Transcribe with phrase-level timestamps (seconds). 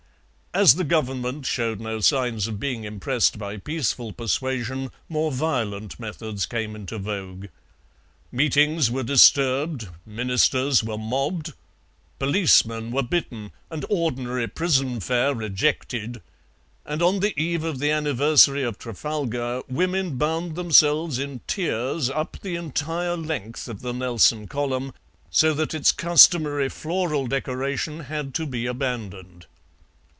[0.53, 6.45] As the Government showed no signs of being impressed by peaceful persuasion, more violent methods
[6.45, 7.45] came into vogue.
[8.33, 11.53] Meetings were disturbed, Ministers were mobbed,
[12.19, 16.21] policemen were bitten, and ordinary prison fare rejected,
[16.85, 22.35] and on the eve of the anniversary of Trafalgar women bound themselves in tiers up
[22.41, 24.93] the entire length of the Nelson column
[25.29, 29.45] so that its customary floral decoration had to be abandoned.